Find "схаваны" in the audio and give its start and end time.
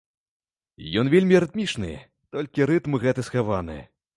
3.29-3.79